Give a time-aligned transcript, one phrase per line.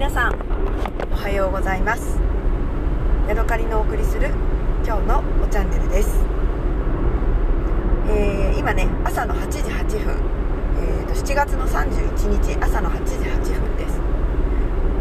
[0.00, 0.34] 皆さん
[1.12, 2.18] おはようございます。
[3.28, 4.30] ヤドカリのお送りする
[4.82, 6.24] 今日のおチャンネルです、
[8.08, 10.16] えー、今ね朝の8時8分、
[10.78, 14.00] えーと、7月の31日朝の8時8分です。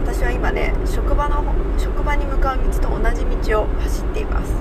[0.03, 1.45] 私は今ね職場の
[1.77, 4.53] 職場に向かう道と同じ道を走っています。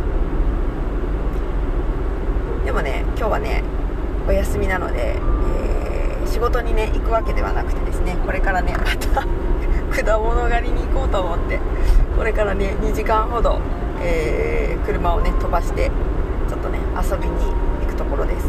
[2.64, 3.64] でもね今日はね
[4.29, 9.27] お休みなので、えー、仕事にね行くわけではなくてですねこれからねまた
[10.05, 11.59] 果物狩りに行こうと思って
[12.17, 13.61] これからね2時間ほど、
[14.01, 15.91] えー、車をね飛ばして
[16.49, 18.47] ちょっとね遊びに行くところです。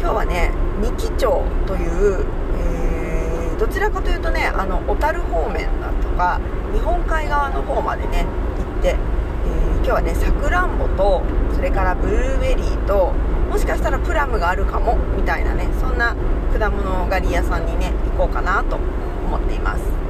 [0.00, 2.24] 今日はね三木町という、
[2.56, 6.40] えー、どちらかというとねあの小樽方面だとか
[6.72, 8.24] 日本海側の方までね
[8.56, 11.22] 行って、えー、今日はねさくらんぼと
[11.54, 13.12] それからブルーベリーと
[13.50, 16.14] もしかしたらプラムがあるかもみたいなねそんな
[16.56, 20.07] 果物狩り屋さんにね行こうかなと思っています。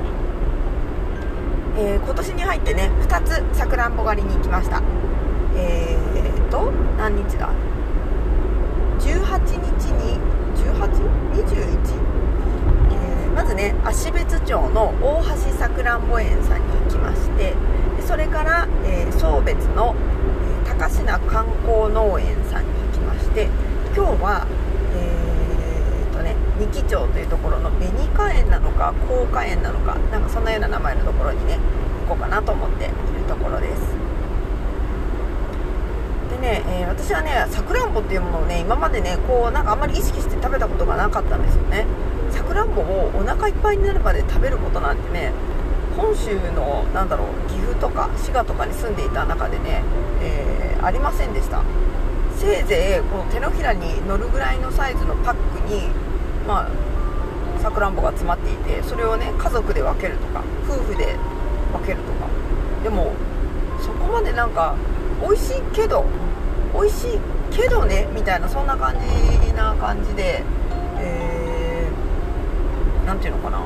[1.80, 4.82] えー、今年に入ってね2つさくらんぼ狩りに行きました
[5.54, 7.52] えーと何日だ
[8.98, 9.46] ？18
[9.78, 10.18] 日に
[10.56, 12.18] 18?21?
[12.90, 17.54] えー、まずね芦別町の大橋さくらんぼ園さんに行きまして
[18.04, 19.94] それから、えー、総別の、
[20.66, 23.48] え、高階観光農園さんに行きまして
[23.94, 24.46] 今日は
[26.58, 31.58] えーとね三木町というところの紅花園なのか高花園なのかなんかそんなような名前のところにね
[32.08, 32.94] 行こうかなと思っている
[33.28, 33.80] ところです。
[36.30, 41.86] でね、えー、私はねさくらんぼっていうものをね今までねこうなんかあんまり意識して食べたことがなかったんですよね。
[42.30, 45.32] さくらんぼをお腹いっぱいになるまで食べることなんてね
[45.96, 49.82] 本州のなんだろう岐阜とか滋賀とかに住んでいた中でね、
[50.22, 51.62] えー、ありませんでした。
[52.36, 55.88] せいぜいこの手のひらに乗るぐらいのサイズのパックに
[56.48, 61.14] まあさくらんぼが詰まっていてそれをね家族で分けるとか夫婦で
[61.72, 62.26] 分けるとか。
[62.82, 63.12] でも
[63.82, 64.74] そこまでなんか
[65.20, 66.04] 美味しいけど
[66.72, 67.18] 美味しい
[67.50, 70.42] けどねみたいなそんな感じな感じで
[71.00, 73.60] えー、て言うのかな。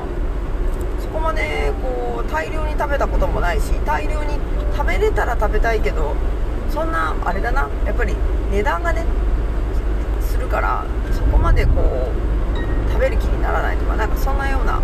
[0.99, 4.39] そこまでこう大量に食べたこともないし大量に
[4.75, 6.15] 食べれたら食べたいけど
[6.71, 7.69] そんなあれだな。
[7.85, 8.15] やっぱり
[8.51, 9.05] 値段がね
[10.21, 12.32] するからそこまでこう
[13.03, 14.81] べる気にならないとかなんかそんなような、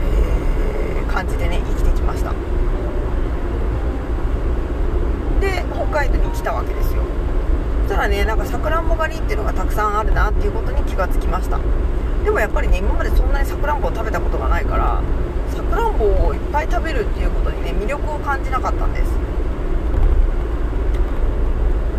[0.00, 2.30] えー、感じでね生きてきました。
[5.40, 7.02] で北海道に来たわけですよ。
[7.82, 11.58] そしたらねなんかさくらんぼ狩りっていうのがたくさんあるなっていうことに気がつきました。
[12.24, 15.02] でもやっぱりね今までそんなにさくらんぼを食べたことがないから
[15.50, 19.10] さくらんぼをいっぱい食べるっていうことにね魅力を感じなかったんです。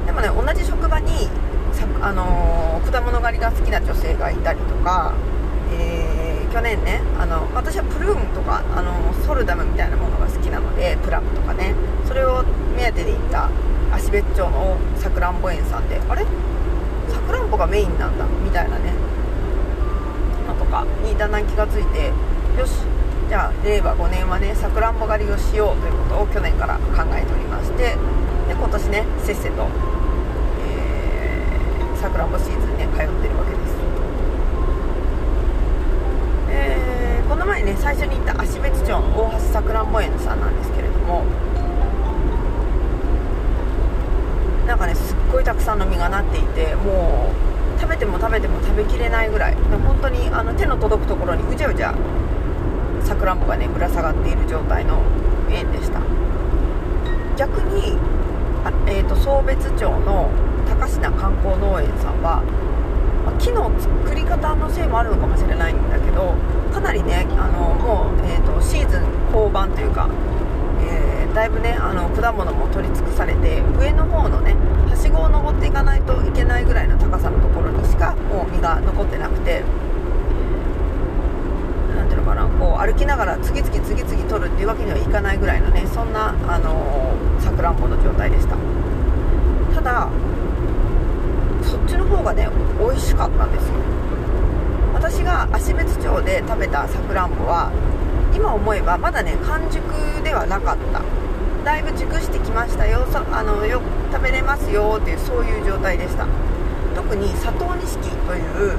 [0.05, 1.27] でもね同じ職場に
[2.01, 5.13] あの、果物狩りが好きな女性がいたりとか、
[5.71, 11.75] えー、去年ねあの私はプルームとか、あのソルダムみたいなものが好きなのでプラムとかね。
[12.07, 12.43] それを
[12.75, 13.49] 目当てで行った
[13.93, 16.23] 芦別町のさくらんぼ園さんであれ？
[17.13, 18.93] さくらんぼがメインなんだみたいなね。
[20.47, 22.07] のとかにだんだん気がついて
[22.57, 22.73] よし
[23.29, 27.95] じゃあ令和5年はねさくらんぼ狩りをしようということを去年から考えておりましてで
[28.53, 29.67] 今年ねせっせと
[32.01, 33.75] さくらんぼシーズンね通ってるわけです、
[36.49, 41.25] えー、この前ね最初に行った芦別町の大橋さくらんぼ園さんなんですけれども
[44.65, 47.33] なんかねすっごいたくさんの実がなっていても
[47.77, 49.53] う食べても食べても食べきれないぐらい。
[49.53, 51.93] 本当にあの手の届くところにうじゃうじゃ
[53.03, 55.01] さくらんぼがねぶら下がっている状態の
[55.49, 55.99] 園でした。
[57.35, 57.97] 逆に
[58.63, 60.29] あ、えーと、と総別町の
[60.67, 62.43] 高階観光農園さんは、
[63.25, 66.35] ま、木の作り方のせいもあるのかもしれないんだけど
[66.71, 70.09] かなりねあのもう、えーと、シーズン後盤というか、
[70.83, 74.55] えー、だいぶねあの果物も取り尽くされて上の方のね
[74.89, 79.63] はしごを登っていかないといけないぐらいの高さのところにしかもう実が残ってなくて。
[81.95, 88.55] なんていうのかなこう歩きながら次々次々取るっていうわけにはいかないぐらいのねそんなあのさくらんぼの状態でした
[89.75, 90.09] ただ
[91.63, 92.47] そっちの方がね
[92.79, 93.73] 美味しかったんですよ
[94.93, 97.71] 私が芦別町で食べたさくらんぼは
[98.39, 99.83] 今思えばまだね完熟
[100.23, 101.01] ではなかった。
[101.65, 103.05] だいぶ熟してきましたよ。
[103.33, 103.81] あのよ
[104.13, 106.25] 食べれますよっていうそういう状態でした。
[106.95, 108.77] 特に佐藤錦という、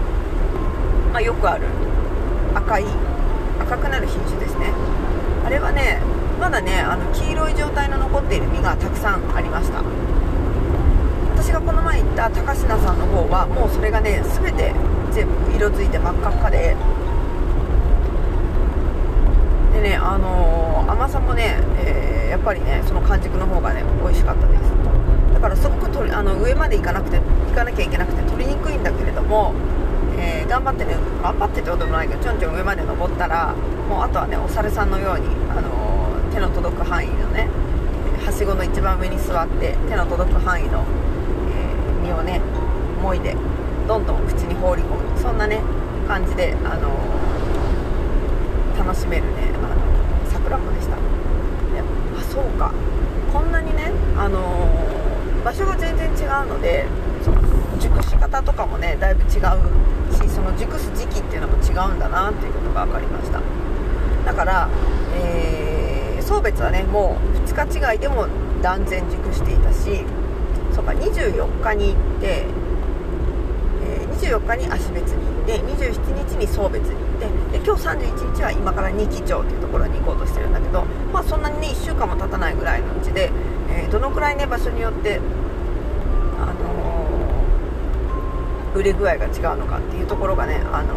[1.13, 1.67] まあ、よくある
[2.55, 2.87] 赤い
[3.61, 4.73] 赤くなる品種ですね。
[5.45, 6.01] あれはね
[6.41, 9.83] まだねあの黄色い状態の残っている実がたくさんありました。
[11.37, 14.73] 私がこの前行った高階さんの方はもうそれがね全て
[15.13, 16.75] 全部色づいて真っ赤っかで
[19.81, 24.61] でねあのー、甘さもね、えー、やっぱりねその完熟の方がね美味しかったです。
[25.33, 29.55] だからすごく取あの上まで行かなくて行かなきゃいけなくて取りにくいんだけれども、
[30.19, 33.55] えー、頑張ってね頑張ってってこともないけどちょんちょん上まで登ったら
[33.89, 35.71] もうあとはねお猿さんのように、あの
[36.31, 37.49] 手の届く範囲のね
[38.25, 40.85] はしごの一番上に座って手の届く範囲の、
[41.49, 42.41] え身をね
[43.03, 43.35] もいで
[43.89, 45.19] どんどん口に放り込む。
[45.19, 45.63] そんなね
[46.07, 46.91] 感じで、あの
[48.81, 49.53] 楽しめるね。
[49.55, 50.97] あのさくらんぼでした。
[50.97, 52.73] であそうか。
[53.31, 54.41] こんなにね、あの
[55.45, 56.87] 場所が全然違うので
[57.23, 57.41] その
[57.79, 63.41] 熟し方とかもねだいぶ違うしその熟す時期っていうのも違うんだなっていうことが分かりました。
[64.25, 64.69] だから、
[65.15, 68.27] えー、送別はねもう2日違いでも
[68.63, 70.05] 断然熟していたし
[70.75, 72.45] そうか24日に行って
[73.83, 83.31] え24日に芦別に行って27日に送別に行ってで今日31日は今から二木町っていうところに行こうとしてるんだけど、まあ、そんなにね1週間も経たないぐらいのうちで、
[83.71, 85.21] えー、どのくらいね場所によって、
[86.39, 90.95] あのー、売れ具合が違うのかっていうところがね、あの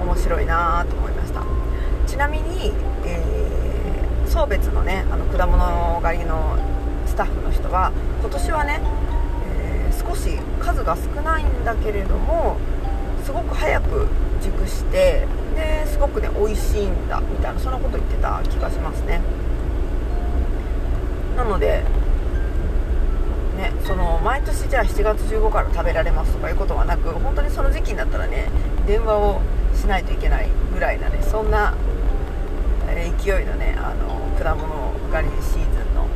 [0.00, 1.44] ー、面白いなと思いました。
[2.06, 2.72] ちなみに、
[3.04, 6.56] えー、送別のねあの果物狩りの
[7.06, 8.80] スタッフの人は今年はね
[9.46, 12.56] え少し数が少ないんだけれども
[13.30, 14.08] すごく早く
[14.42, 15.24] 熟して
[15.54, 19.20] ですごくね美味しいんだみたいなそんなこと言ってた気がしますね。
[21.36, 21.84] なので
[23.56, 28.48] ねその毎年じゃあ7月15から食べられますとかいうことはなく本当にその時期になったらね
[28.84, 29.40] 電話を
[29.76, 31.74] しないといけないぐらいなねそんな、
[32.88, 36.08] え勢いのねあの果物狩りシーズンの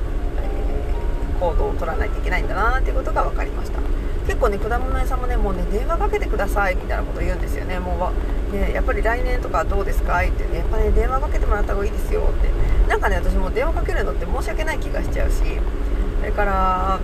[0.42, 4.03] え行動を取らないといけないんだなっていうことが分かりました。
[4.26, 7.78] 結構ね果物屋さんもねもうね電話かけてくださいみたいなこと言うんですよね。
[7.78, 8.12] も
[8.52, 10.20] うねやっぱり来年とかどうですか？
[10.20, 10.58] ってね。
[10.58, 12.48] やっぱね電話かけてもらった方がいいですよって。
[12.88, 15.42] なんかね私も電話かけるのって申し訳ない気がしちゃうし。
[16.20, 16.98] それから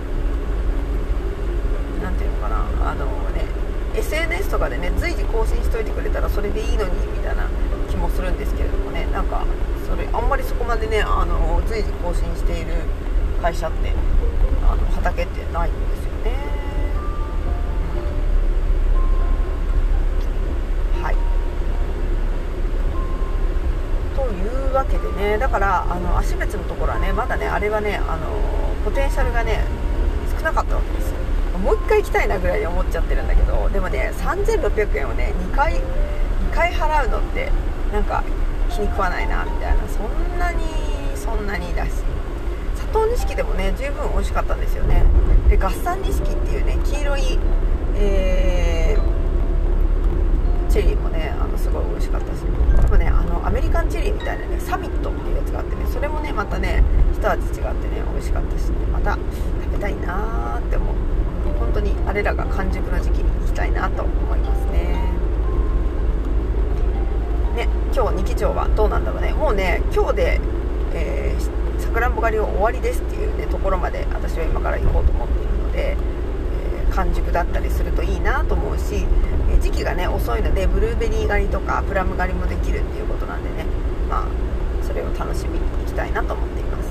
[2.01, 2.65] 何ていうのかな。
[2.89, 3.45] あのね
[3.95, 7.47] SNS とかでね随時更新しといてくれたらそれでいいのにみたいな
[7.89, 9.05] 気もするんですけれどもね。
[9.13, 9.45] なんか
[9.87, 12.71] それあんまりそこまでねあの随時更新している
[13.41, 13.91] 会社って
[14.63, 16.10] あの畑ってないんですよ。
[24.71, 28.27] いうわけでねだからあの足別のところはねまだねあれはねあの
[28.85, 29.65] ポテンシャルがね
[30.37, 31.17] 少なかったわけですよ。
[31.59, 35.81] もう1回行きたいなぐらいに思っちゃってるんだけどでもね3600円をね2回2
[36.53, 37.51] 回払うのって
[37.91, 38.23] なんか
[38.69, 39.83] 気に食わないなみたいな。
[39.87, 40.63] そんなに
[41.15, 41.91] そんなにだし。
[42.75, 45.03] 砂糖錦でもね十分美味しかったんですよね。
[45.49, 47.39] で合算錦っていうね黄色い、
[47.95, 49.10] えー、
[50.71, 56.83] チェリーもねあのすごい美味しかったしでもねあのアメリカンチェリーみたいなねサミットっていうやつがあってねそれもねまたね
[57.13, 60.95] 一味違ってね美味しかったし、ね、また食べたいなーって思う。
[61.59, 65.11] 本当にあれらが完熟の時期に行きたいなと思いますね。
[67.55, 69.33] ね今日二木町はどうなんだろうね。
[69.33, 70.41] もうね今日で、
[70.93, 79.07] えーさくらんぼ狩りは終わりですっていう、ね、ところまで私は今から行こうと思っているので、え、完熟だったりするといいなと思うし、
[79.61, 83.65] 時期がね遅いのでブルーベリー狩りとかプラム狩りもできるっていうことなんでね。
[84.09, 84.25] まあ
[84.83, 86.89] それを楽しみに行きたいなと思っています。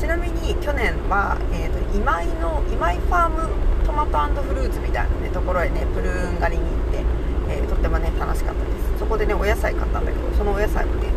[0.00, 3.48] ちなみに去年は、えーと、今井の今井ファーム
[3.86, 7.04] トマトフルーツみたいな、ね、ところへねプルーン狩りに行って、
[7.48, 8.98] えー、とってもね楽しかったです。
[8.98, 11.08] そこでねお野菜買ったんだけどそのお野菜もね、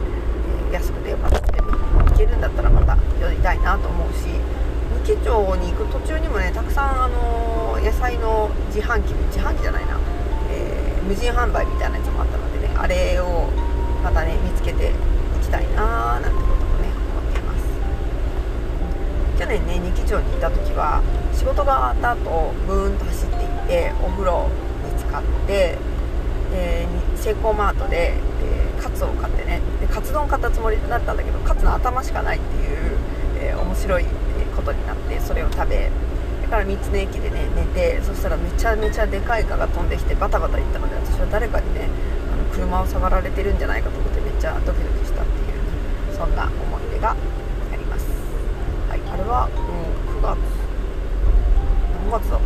[0.69, 1.69] えー、安くてよかったので、ね
[2.19, 4.27] けるんだったらまた寄りたいなと思うし
[5.07, 9.97] 三木町に行く途中にもねたくさん、あの野菜の自販機自販機じゃないな、
[11.07, 13.49] 無人販売みたいなやつもあったのでねあれを
[14.03, 14.93] またね見つけてい
[15.41, 17.65] きたいなーなんてこともね思っています。
[19.39, 21.01] 去年ね二木町にいた時は
[21.33, 24.49] 仕事が終わった後ブーンと走っていってお風呂
[24.85, 25.77] に使って
[26.51, 28.13] え、セイコーマートで、
[28.43, 32.97] えー、カツを買ってねでカツ丼買ったつもりだったんだけどカツの頭しかないっていう、
[33.39, 34.05] えー、面白い
[34.55, 35.91] ことになってそれを食べ
[36.49, 41.87] から3つの駅でね寝てそしたらめちゃめちゃでかい蚊が飛んできてバタバタいったので私は誰かにね
[42.33, 47.15] あの車を触られてるんじゃないかと思ってめっちゃドキドキしたっていうそんな思い出があ
[47.75, 48.09] ります。
[48.89, 50.37] はいあれは、うん、9月。
[52.09, 52.39] 何月だっ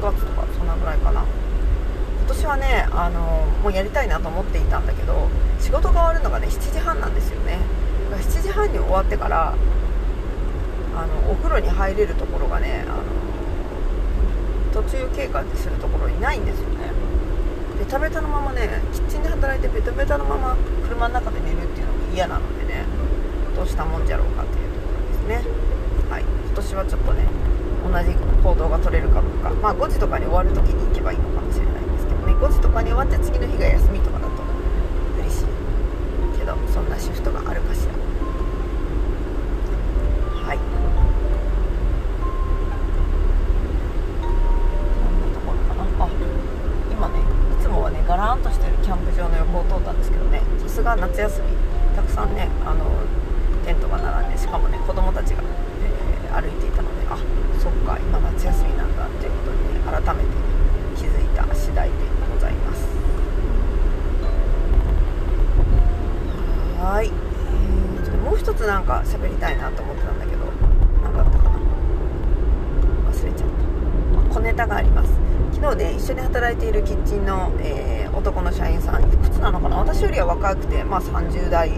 [0.00, 1.22] たか9月とかそんなぐらいかな。
[1.22, 3.20] 今年はねあの
[3.62, 7.58] もうやりたいなと思っていたんだけど仕事が終わるのがね7時半なんですよね。
[8.10, 9.54] 7時半に終わってから
[10.96, 13.29] あのお風呂に入れるところがねあの
[14.72, 16.90] 途中経過するところにないんですよね。
[17.78, 22.84] ベタベタのままねキッチンで働いてベタベタのまま車の中で寝るっていうのも嫌なのでね
[23.56, 24.92] どうしたもんじゃろうかというとこ
[25.26, 25.50] ろですね。
[26.10, 26.22] はい。
[26.22, 27.24] 今年はちょっとね
[27.82, 29.50] 同じ行動が取れるかどうか。
[29.50, 32.34] まあ5時とかに終わる時に行けばいいのかもしれないんですけどね。
[32.34, 34.42] 5時とかに終わって次の日が休みとかだと
[35.18, 35.46] 嬉しい
[36.38, 37.89] けどそんなシフトがあるかしら。
[52.00, 52.84] たくさんねあの
[53.66, 57.18] テントが並んでしかもね子供たちが、えー歩いていたのであ
[57.60, 60.28] そっか今夏休みなんだっていうことにね改めて
[60.96, 61.94] 気づいた次第で
[62.32, 62.86] ございます。
[66.80, 70.44] はい、えーちょっともう一つなんか喋りたいなと思ってたんだけど
[71.02, 71.50] 何だったかな？
[73.10, 73.54] 忘れちゃった、
[74.16, 75.10] まあ小ネタがあります。
[75.52, 79.78] 昨日ね一緒に働いているキッチンの、えー男の社員さんいくつなのかな？
[79.78, 81.70] 私よりは若くて、まあ、30代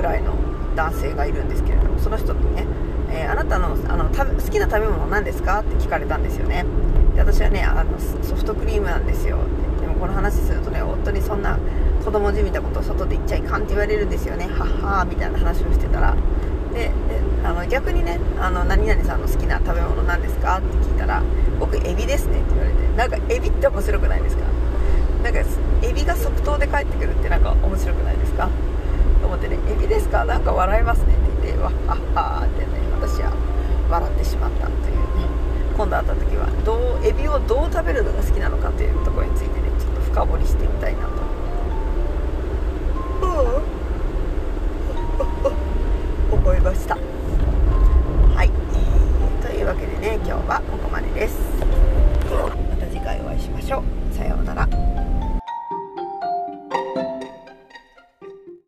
[0.00, 0.32] ぐらいの
[0.74, 2.64] 男性がいるんですけれどもその人にね、
[3.12, 6.64] えーあなたのあの食べ好きな食べ物何ですかって聞かれたんですよね。
[7.14, 9.38] で私はねあのソフトクリームなんですよ。
[9.80, 11.58] でもこの話するとね夫にそんな
[12.04, 14.46] 子供じみたことを外で言っちゃいかんって言われるんですよね。
[14.46, 16.16] はっはーみたいな話をしてたら。
[16.72, 16.92] でで
[17.44, 21.22] あの逆にねあの何々さんの好きな食べ物何ですかって聞いたら
[21.58, 24.44] 僕エビですねって言われてなんかエビって面白くないですか？
[25.24, 25.40] なんか
[25.82, 28.48] エビが即答で帰ってくるってなんか面白くないですか？
[29.30, 30.24] 思ってねエビですか？
[30.24, 33.30] なんか笑いますねって言ってわっはっはってね私は
[33.88, 35.30] 笑ってしまったというね。
[35.76, 39.09] 今度会った時はどうエビをどう食べるのが好きなのかというと